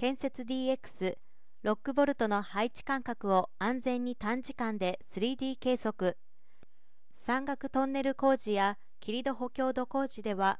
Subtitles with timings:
[0.00, 1.18] 建設 DX
[1.62, 6.16] ロックボルトの配置間隔を安全に短時間で 3D 計測。
[7.18, 10.58] 山岳トンネル工事や霧戸補強土工事では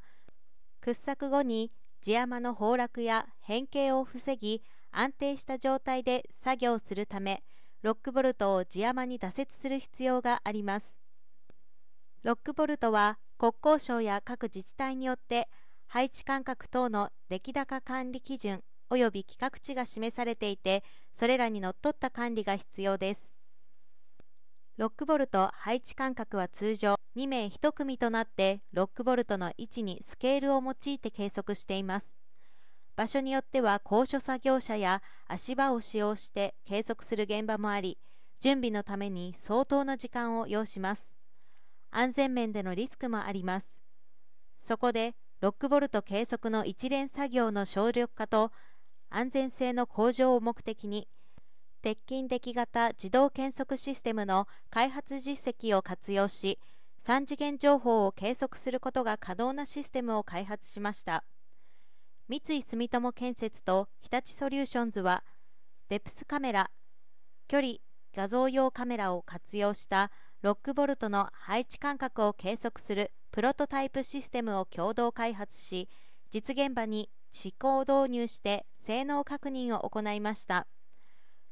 [0.82, 1.72] 掘削後に
[2.02, 7.42] 地山の崩落や変形を防ぎ安定した状態で作業するため
[7.80, 10.98] ロックボルトを地山に打設する必要があります。
[12.24, 15.48] ロックボルトは国交省や各自治体によって
[15.86, 20.84] 配置間隔等の出来高管理基準及び規格値が示されていて
[21.14, 23.30] それらにのっとった管理が必要です。
[24.76, 32.06] ロックボルト配置間隔は通常2名1組となってロックボルトの位置にスケールを用いて計測しています。
[32.96, 37.98] 場所によっては高所作業車や足場を使用して計測する現場もあり
[38.40, 41.08] 準備のために相当の時間を要します。
[41.90, 43.80] 安全面でのリスクもあります。
[44.62, 48.52] そこでロックボルト計測の一連作業の省力化と
[49.10, 51.08] 安全性の向上を目的に
[51.82, 56.58] 鉄筋出来型自動検測システムの開発実績を活用し
[57.06, 61.24] 3次元情報を計測することが可能なシステムを開発しました。
[62.28, 65.24] 三井住友建設と日立ソリューションズは
[65.88, 66.70] デプスカメラ
[67.48, 67.72] 距離
[68.14, 75.88] 画像用カメラを活用したロックボルトの配置間隔を計測するプロトタイプシステムを共同開発し
[76.30, 80.66] 実現場に試行導入して性能確認を行いました。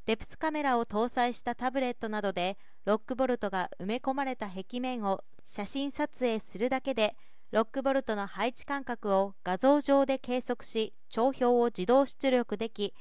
[0.07, 7.15] デプスカメラを搭載したタブレットなどでロックボルトが埋め込まれた壁面を写真撮影するだけで
[7.51, 12.95] ロックボルトの配置間隔を画像上で計測し帳表を自動出力でき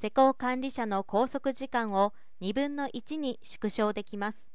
[0.00, 4.48] 施工管理者の拘束時間を2分の1に縮小できます。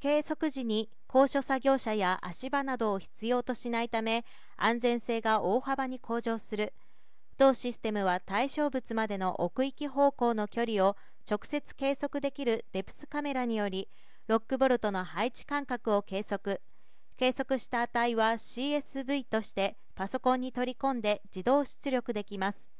[0.00, 4.24] 計測時に高所作業車や足場などを必要としないため
[4.56, 6.74] 安全性が大幅に向上する。
[7.38, 10.96] 同システムは対象物までの奥行き方向の距離を
[11.30, 13.88] 直接計測できるデプスカメラにより
[14.26, 16.60] ロックボルトの配置間隔を計測。
[17.16, 22.72] 計測した値は CSV としてパソコンに取り込んで自動出力できます。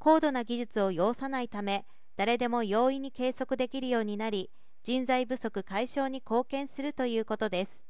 [0.00, 1.86] 高度な技術を要さないため
[2.16, 4.50] 誰でも容易に計測できるようになり
[4.84, 7.82] 人材不足解消に貢献するということです。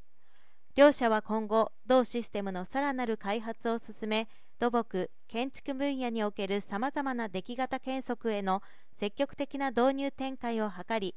[0.78, 4.28] 両社は今後同システムのさらなる開発を進め
[4.60, 8.62] 土木建築分野におけるさまざまな出来型検測への
[8.96, 11.16] 積極的な導入展開を図り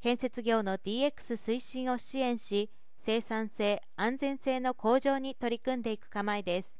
[0.00, 6.75] 建設業の DX 推進を支援し生産性安全性の向上に取り組んでいく構えです。